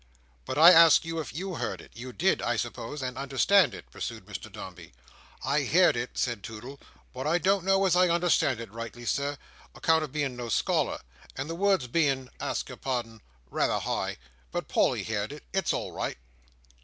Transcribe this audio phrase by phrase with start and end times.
[0.45, 1.91] "But I ask you if you heard it.
[1.93, 4.93] You did, I suppose, and understood it?" pursued Mr Dombey.
[5.45, 6.79] "I heerd it," said Toodle,
[7.13, 9.37] "but I don't know as I understood it rightly Sir,
[9.75, 11.01] "account of being no scholar,
[11.35, 14.17] and the words being—ask your pardon—rayther high.
[14.51, 15.43] But Polly heerd it.
[15.53, 16.17] It's all right."